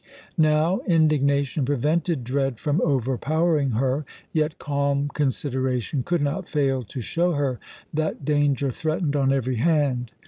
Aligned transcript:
Now, 0.39 0.79
indignation 0.87 1.63
prevented 1.63 2.23
dread 2.23 2.57
from 2.59 2.81
overpowering 2.81 3.73
her, 3.77 4.03
yet 4.33 4.57
calm 4.57 5.09
consideration 5.09 6.01
could 6.01 6.21
not 6.21 6.49
fail 6.49 6.81
to 6.85 7.01
show 7.01 7.33
her 7.33 7.59
that 7.93 8.25
danger 8.25 8.71
threatened 8.71 9.15
on 9.15 9.31
every 9.31 9.57
hand. 9.57 10.09